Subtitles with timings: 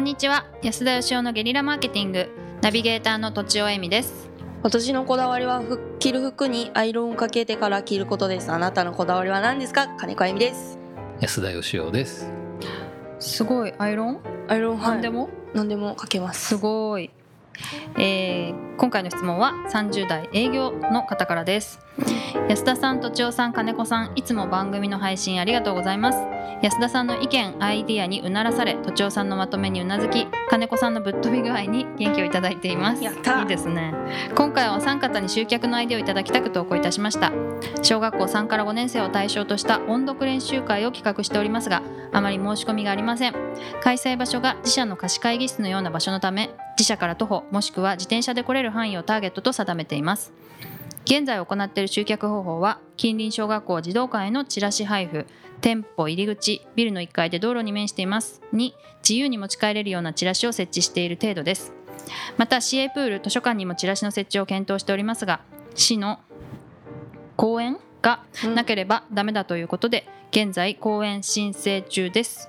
[0.00, 0.46] んにちは。
[0.62, 2.30] 安田義雄のゲリラマーケティング。
[2.62, 4.30] ナビゲーターのとちおえみです。
[4.62, 8.50] 私のこだわりはふ着る服にアイロンをかけてから着ることです。
[8.50, 9.88] あなたのこだわりは何ですか？
[9.98, 10.78] 金子あゆみです。
[11.20, 12.30] 安田義雄です。
[13.18, 13.74] すごい。
[13.76, 14.20] アイロン？
[14.48, 14.90] アイロンはい。
[14.92, 15.28] 何でも？
[15.52, 16.48] 何でもかけます。
[16.48, 17.10] すごい、
[17.98, 21.78] えー今回の質問は30代営業の方からです
[22.48, 26.18] 安田さんとちおさん金子さんいつも番組の配信ありがとうございます。
[26.62, 33.02] 安田さんの意見アイディアにうならされとちおさんのまとめにうなずき金子さんのぶっ飛び具合に元気をいただいています。
[33.02, 33.40] やった。
[33.40, 33.94] いいですね。
[34.34, 37.32] 今回はお三方に集客のアイデアをいただきたく投稿いたしました。
[37.82, 43.34] 小学校3から5年生を対象とした音読練習会を企画しておりますがあまり申し込みがありません。
[43.82, 50.32] 開催場所が自社の貸し会議室のような場所のため自社から徒歩もしくは自転車で来れる範囲をターゲットと定めています
[51.10, 55.26] 現在行っている集客方法は近隣小学校児童館へのチラシ配布
[55.60, 61.72] 店舗入り口ビルの1階で道路に面していますに自由に持ち帰れるようなチラシを設置している程度です。
[62.36, 65.40] また市営プール図書館にもチラシの設置を検討しておりますが
[65.74, 66.20] 市の
[67.34, 68.22] 公園が
[68.54, 72.48] なければダメだということで現在公演申請中です。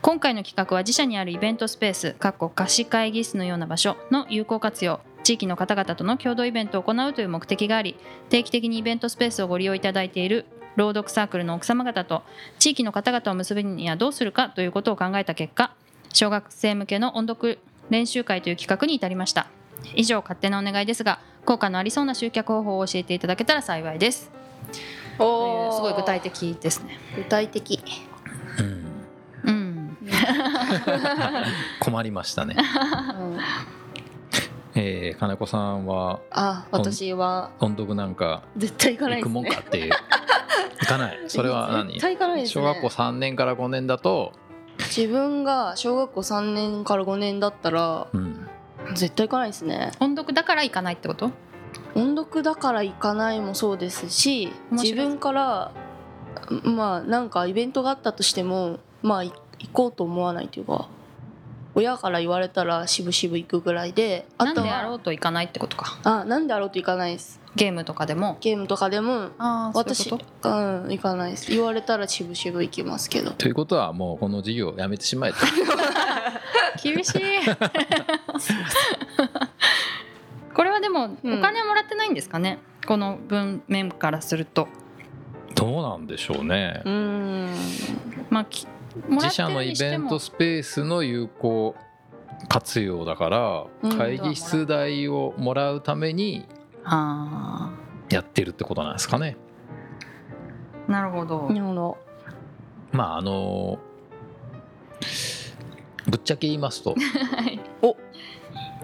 [0.00, 2.16] 今回の企画は自社にあるイベントスペース
[2.54, 7.96] 貸し会議室のような場所の有効活用地域の方々との共同イベントを行うという目的があり
[8.30, 12.22] 定期的にイベントスペースをご利用いただいている朗読サークルの奥様方と
[12.58, 15.74] 地域の方々を結ぶにはどうするかということを考えた結果
[16.14, 17.58] 小学生向けの音読
[17.90, 19.48] 練習会という企画に至りました。
[19.94, 24.30] 以上勝手なお願いですが効果のありそうな集客方法を教えていただけたら幸いです。
[25.18, 25.76] おー。
[25.76, 26.98] すごい具体的ですね。
[27.14, 27.80] 具体的。
[28.58, 29.04] うん。
[29.44, 29.98] うん。
[31.80, 32.56] 困りましたね。
[32.56, 32.62] う
[33.76, 33.77] ん
[34.80, 37.50] えー金子さんはあ私は。
[37.60, 39.90] 音読なんか絶対行かない行くもんですねかっていう。
[40.80, 41.18] 行かない。
[41.26, 41.88] それは何？
[41.94, 42.62] 絶対行かないですね。
[42.62, 44.32] 小学校3年から5年だと
[44.78, 48.46] 自分が小学校3年から5年だったらうん。
[48.94, 49.90] 絶対行かないですね。
[50.00, 51.30] 音読だから行かないってこと？
[51.96, 55.72] 音読だから行かないもそうですし自分から
[56.62, 60.86] まあなんかイベントがあったとしてもまあい行こうと思わないというか
[61.78, 65.96] 親から言われたら渋々行くぐらいであとなんであろはうと行かないってことか。
[66.02, 67.38] あなんであろうと行かないです。
[67.54, 68.36] ゲームとかでも？
[68.40, 70.18] ゲームとかでもあ私うん
[70.88, 71.50] 行かないです。
[71.52, 73.30] 言われたら渋々行きますけど。
[73.30, 75.36] ということはもうこの授業をやめてしまえと。
[76.82, 77.20] 厳しい。
[80.54, 81.38] これはでもうん。
[81.38, 84.66] お金はもらってないんですかね、この文面からすると。
[85.54, 86.82] どうなんでしょうね。
[86.84, 87.48] うーん。
[88.30, 88.66] まあき
[89.08, 91.74] 自社のイベントスペースの有効
[92.48, 93.98] 活用だからうん。
[93.98, 96.46] 会議室代をもらうために
[96.84, 97.72] あ
[98.10, 99.36] やってるってことなんですかね。
[100.88, 101.48] あなるほど。
[101.50, 101.98] なるほど。
[102.92, 103.78] まああの
[106.06, 106.94] ぶっちゃけ言いますと。
[106.96, 107.60] はい。
[107.82, 107.96] お。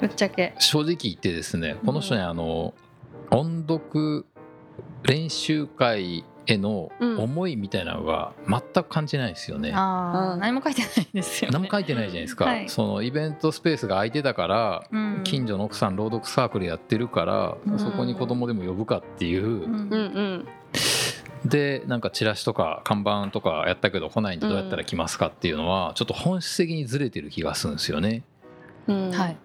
[0.00, 0.54] ぶっちゃけ。
[0.58, 2.74] 正直言ってですねこの人にあの
[3.30, 4.26] 音読
[5.04, 9.70] 練習会への思いみたいなのが全く感じないんですよね。
[9.70, 9.74] うん。
[9.74, 11.52] 何も書いてないですよね。
[11.52, 12.68] 何も書いてないじゃないですか、はい。
[12.68, 15.20] そのイベントスペースが空いてたから、うん。
[15.24, 17.78] 近所の奥さん朗読サークルやってるから、うん。
[17.78, 19.64] そこに子供でも呼ぶかっていう、うん。
[19.64, 20.48] うんうん。
[21.44, 28.22] でなんかチラシとか看板とかやったけど来ないんでどうやったら来ますかっていうのはちょっと本質的にずれてる気がするんですよね。
[28.86, 29.10] うん。
[29.10, 29.36] はい。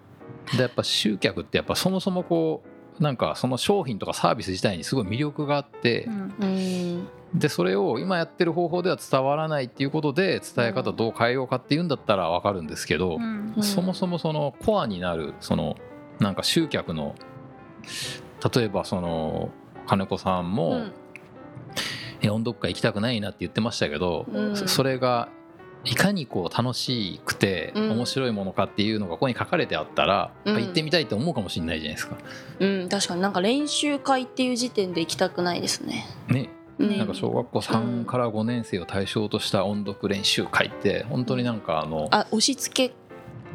[0.56, 2.68] でやっぱ集客ってやっぱそもそもこう
[3.00, 6.34] なんかその商品とかサービス自体にすごい魅力があってう、ん。
[6.40, 13.52] うんでそれを今やってる方法では伝わらないっていうことで伝え方どう変えようかっていうんだったら分かるんですけど、うん。
[13.54, 15.76] うんそもそもそのコアになるその
[16.20, 17.14] なんか集客の
[18.54, 19.50] 例えばその
[19.86, 20.86] 金子さんも、
[22.24, 25.28] 音読会行きたくないなって言ってましたけど、それが
[25.84, 27.90] いかにこう楽しくてうん。
[27.92, 30.56] 面白いものかっていうのがここに書かれてあったら、うん。
[30.56, 32.16] あ行ってみたいって思うかもしれないじゃないですか。
[32.60, 33.20] うん確かに。
[33.20, 36.06] なんか練習会っていう時点で行きたくないですね。
[36.28, 36.98] ね、うん。
[36.98, 42.94] なんか小学校3から5年生を対象とした音読練習会って本当になんかあの、あ押し付け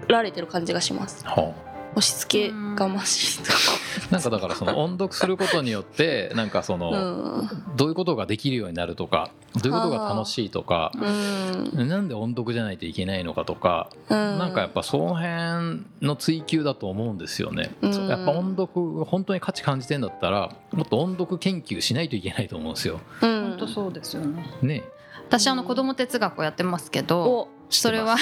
[0.08, 1.26] られてる感じがします。
[1.26, 1.54] は
[1.96, 3.52] 押し付けがましいと。
[3.52, 7.76] あなんかだからその音読することによってなんかその、うん。
[7.76, 9.32] どういうことができるようになるとか
[9.62, 11.88] どういうことが楽しいとかうん。
[11.88, 14.40] なんで音読じゃないといけないのかとか、うん。
[14.40, 17.76] なんかやっぱその辺の追求だと思うんですよね。
[17.82, 18.08] うん。
[18.08, 23.00] やっぱ音読が本当に価値感じてんだったらもっと音読研究しないといけないと思うんですよ。
[23.22, 23.50] うん。
[23.50, 24.46] 本当そうですよね。
[24.62, 24.84] ね。
[25.28, 28.18] 私あの子供哲学をやってますけどおそれは。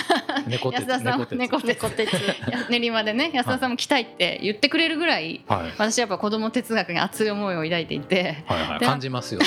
[0.72, 1.82] 安田さん猫鉄。
[2.70, 5.72] 練馬でね安田さんも来たいって言ってくれるぐらいはい。
[5.78, 8.44] 私やっぱ子供哲学に熱い思いを抱いていて。
[8.48, 8.80] はいはい。
[8.80, 9.42] で感じますよ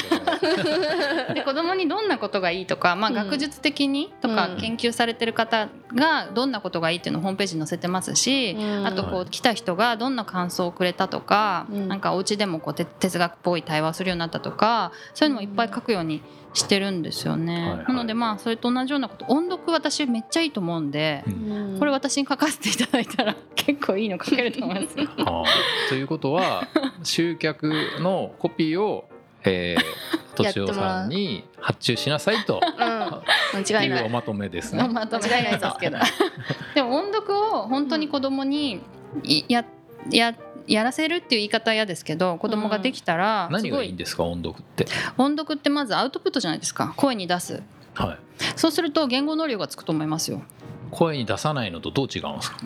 [1.35, 4.56] で子供にどんなことがいいとか、まあ、うん学術的にとかうん。
[4.58, 8.87] 研究されてる方がどんなことがいいっていうのをホームページに載せてますし、うん。
[8.87, 11.88] あとこはう来た人がどんな感想をくれたとか、うん。
[11.88, 16.23] なんかお家でもこうて哲学っぽい対話をするようになったとかそういうのもいっぱい書くように
[16.55, 17.55] してるんですよね。
[17.55, 21.31] はいはいなのでまあそれと同じようなこと音読私めっちゃいいと思うんでう。
[21.31, 24.97] んこれ私に書かせていただいたら結構いいの書けると思います。
[25.91, 26.67] ということは
[27.03, 29.09] 集客のコピーを、
[29.43, 29.85] えー、
[30.37, 34.87] とちおさんに発注しなさいとうん間違いないおまとめですね。
[34.89, 35.99] まあ間違いないですけど
[36.75, 38.81] でも音読を本当に子供に
[39.25, 39.65] いや
[40.11, 40.35] や
[40.66, 44.25] やらせるっていう言い方は嫌ですけど子供ができたらす何ごいがいいんですか？
[44.25, 44.87] 音読って。
[45.19, 47.62] 音読ってまずアウトプットじゃないですか声に出す
[47.94, 48.19] はい。
[48.56, 50.43] そうすると言語能力がつくと思いますよ。
[50.90, 52.58] 声に出さないのとどう違うんですか？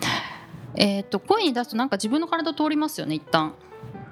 [0.75, 3.53] えー、と声に出すとなんか自分の体通りますよね一旦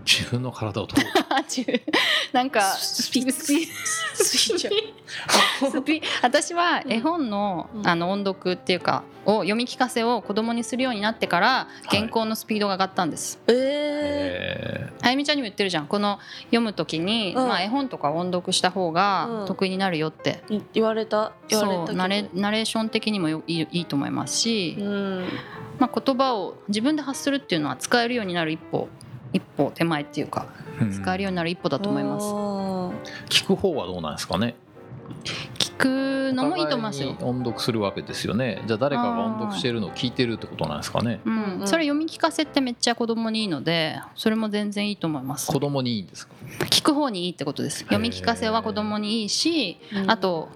[0.07, 1.07] 自分の体を通る。
[2.31, 7.87] なんかスピスピスピ スピ私は絵本の,、うん。
[7.87, 11.95] あの音読っていうかを読み聞かせを子供にするようになってからい。
[11.97, 13.39] 原稿のスピードが上がったんです。
[13.47, 15.87] ええあゆみちゃんにも言ってるじゃん。
[15.87, 17.47] この読む時に、うん。
[17.47, 19.45] まあ、絵本とか音読した方がうん。
[19.45, 21.33] 得意になるよって、ー言われた？
[21.49, 25.25] 言われたナレナレーション的にもよいいいいと思いますし、うん。
[25.79, 28.87] まあ、言葉を自分で発するっていうのは使えるようになる一歩
[29.33, 32.25] 一歩手前っていうかー使えるようになる一歩だと思います。
[33.29, 34.55] 聞く方はどうなんですかね？
[35.57, 37.15] 聞くのもいいと思いますよ。
[37.21, 38.61] 音読するわけですよね。
[38.65, 41.21] じゃあ誰かが音読してるのを聞いてるってことなんですかね？
[41.25, 41.63] ううんうん。
[41.63, 45.51] ん、それ読み聞かせってめっちゃ子供にいいのでそれも全然いいと思います。
[45.51, 46.33] 子供にいいんですか？
[46.65, 47.79] 聞く方にいいってことです。
[47.79, 50.11] 読み聞かせは子供にいいしうん。
[50.11, 50.49] あと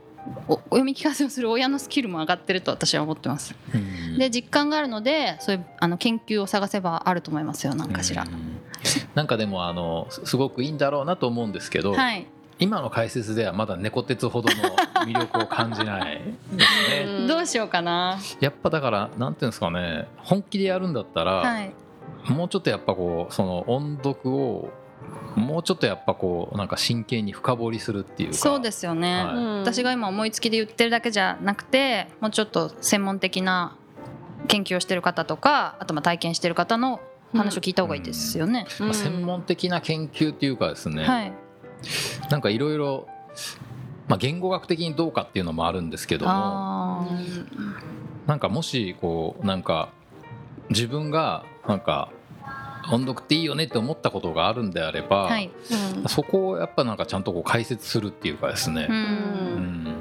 [0.48, 3.56] お読み聞かせをする親のスキルも上がってると私は思ってます。
[3.74, 4.18] うん。
[4.18, 8.24] で実感があるのでそういうあの研究を探せばあると思いますよなんかしら。
[8.24, 8.51] うん
[9.16, 12.28] なんかでもあのすすごくいいんだろうなと思うんですけど、はい。
[12.60, 14.56] 今の解説ではまだ猫鉄ほどの
[15.04, 16.22] 魅力を感じない
[16.54, 17.06] ですね。
[17.22, 17.28] うん。
[17.28, 18.20] どうしようかな。
[18.40, 21.74] やっぱだからなんていうんですかね本気でやるんだったら、はい。
[22.30, 24.70] もうちょっとやっぱこうその音読を
[25.36, 28.38] もうちょっとやっぱこうなんか真剣に深掘りするっていうか。
[28.38, 29.36] そうですよね、はい。
[29.36, 29.60] うん。
[29.62, 33.76] 私が今思いつきで言ってるだけじゃなくてもうちょっと専門的な
[34.48, 37.00] 研究をしてる方とかあとまあ体験してる方の
[37.34, 41.34] 話を聞いた方がいいですよね、まあ専門的な研究っていうかですね、はい。
[42.30, 43.08] なんかいろいろ
[44.08, 47.08] まあ言語学的にどうかっていうのもあるんですけども
[48.28, 49.90] なんかもしこうなんか
[50.70, 52.12] 自分がなんか
[52.92, 55.52] 音読っていいよねって思ったことがあるんであれば、はい。
[55.96, 58.88] うんそこをやっぱなんかちゃんとこう解説するっていうかですね。
[58.90, 59.96] うん。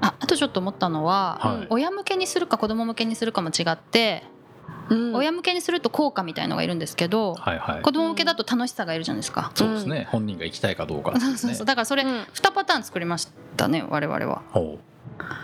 [0.00, 1.66] ああとちょっと思ったのは、はい。
[1.70, 4.22] 親向けにするか子供向けにするかも違って、
[4.90, 5.14] うん。
[5.14, 7.82] 親向けにすると効果みたいのがいるんですけど、はいはい。
[7.82, 11.12] 子供向けだと楽しさがいるじゃないですか、そうですね、本人が行きたいかどうか。
[11.12, 11.66] ですねそうそうそう。
[11.66, 12.10] だからそれうん。
[12.22, 14.42] 2パターン作りましたね我々は。
[14.50, 14.88] ほう。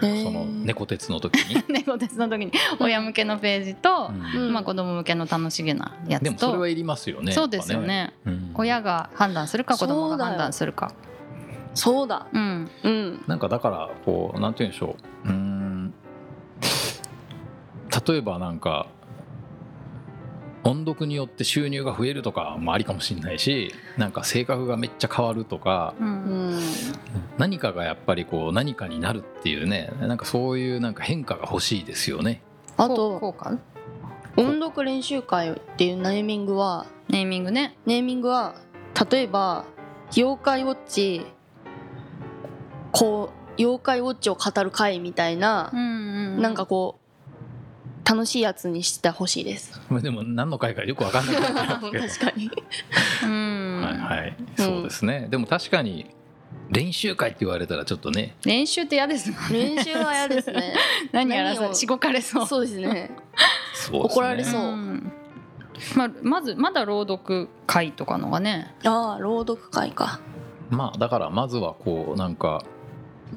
[0.00, 2.52] その猫鉄の時に、 猫鉄の時に。
[2.80, 4.42] 親向けのページと、うん。
[4.46, 6.46] うんまあ、子供向けの楽しげなやでつと。
[6.46, 7.96] もそれはいりますよねそうですよね。
[7.96, 8.50] やっぱうん。
[8.54, 10.92] 親が判断するか子供が判断するか。
[11.74, 12.26] そうだ。
[12.32, 12.70] うん。
[12.82, 13.24] うん。
[13.26, 15.28] なんかだからこうなんて言うんでしょう。
[15.28, 15.94] うーん。
[18.06, 18.86] 例えばなんか
[20.66, 26.56] 音読によって収入が増えるとかもありかもしれないしなんか性格がめっちゃ変わるとかううん。
[26.56, 26.60] ん
[27.36, 32.42] 何かがやっぱりこう何かになるっていうねなんかそういうなんか変化が欲しいですよね。
[32.76, 33.18] あと
[34.36, 37.76] 音読練習会っていうネーミングはネーミングね。
[37.86, 38.54] ネーミングは
[39.10, 39.64] 例えば
[40.16, 41.26] 妖怪ウォッチ
[42.92, 45.82] こう妖怪ウォッチを語る会みたいなう、んう
[46.38, 46.42] ん。
[46.42, 47.03] なんかこう
[48.04, 49.80] 楽しいやつにしてほしいです。
[49.88, 52.04] まあでも何の回かよく分かんなくなってますけど。
[52.08, 52.50] 確かに。
[53.22, 53.80] うん。
[53.82, 54.64] はいはい、うん。
[54.64, 55.26] そうですね。
[55.30, 56.06] でも確かに
[56.70, 58.36] 練習会って言われたらちょっとね。
[58.44, 60.74] 練習って嫌です練習は嫌ですね。
[61.12, 62.46] 何やらさしごかれそう。
[62.46, 62.86] そうですね。
[62.86, 63.98] そうですね。
[64.00, 64.60] 怒られそう。
[64.60, 65.12] うん。
[65.96, 68.74] まあ、まずまだ朗読会とかのがね。
[68.84, 70.20] ああ朗読会か。
[70.68, 72.64] まあだからまずはこうなんか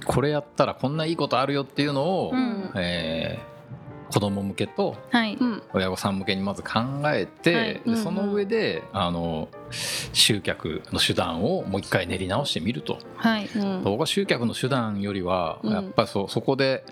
[0.05, 2.71] これやったらこんないいことあるよっていうのを、うん。
[2.75, 3.56] えー
[4.11, 4.95] 子供向けと
[5.73, 12.99] 親御さん向けにまず考えて、その上であの集客の手段をもう一回練り直してみると。
[13.15, 13.47] はい。
[13.47, 13.83] うん。
[13.83, 15.73] 僕は集客の手段よりはうん。
[15.73, 16.83] やっぱりそそこで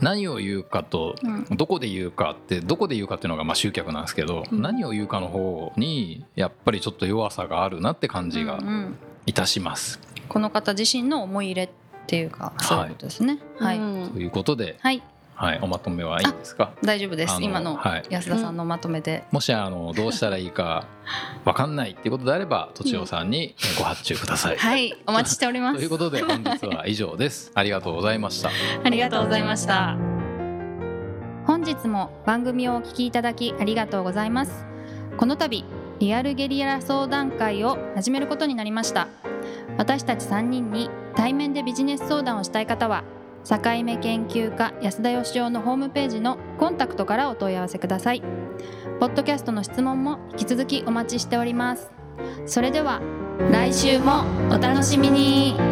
[0.00, 1.44] 何を言うかとうん。
[1.56, 4.62] どこで言うかってどこで言うかっていうのがまあ集客なんですけど、うん。
[4.62, 8.58] 何を言うかの方にやっぱりちょっと弱さがあるなって感じが
[9.26, 10.00] いたします。
[10.28, 11.68] この方自身の思い入れっ
[12.00, 13.38] っていうかそういうことですね。
[13.56, 14.10] はい、うん。
[14.10, 15.00] ということで、はい
[15.40, 16.72] はい、おまとめはいいですか？
[16.84, 17.38] 大丈夫です。
[17.40, 18.02] 今のはい。
[18.10, 20.84] 安田さんのまとめで、もしあのどうしたらいいか
[21.46, 24.58] わかんないっていうことであればとちおさんにご発注ください。
[24.58, 25.78] はいお待ちしております。
[25.78, 27.52] ということで 本日は以上です。
[27.54, 28.50] ありがとうございました。
[28.84, 29.96] ありがとうございました。
[31.46, 34.66] 本日も番組をお聞きいただきありがとうございます。
[35.16, 35.64] この度
[36.00, 39.08] リアルゲリラ相談会を始めることになりました。
[39.78, 43.04] 私たち3人に対面でビジネス相談をしたい方は
[43.44, 48.22] 境目研究家安田義雄のホームページのコンタクトからお問い合わせください。
[49.00, 51.90] ポッドキャストの質問も引き続きお待ちしております。
[52.46, 53.00] それでは
[53.50, 55.69] 来週もお楽しみに。